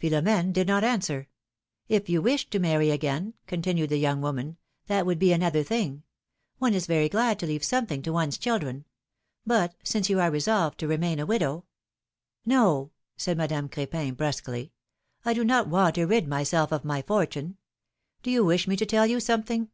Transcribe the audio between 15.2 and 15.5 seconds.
^^I do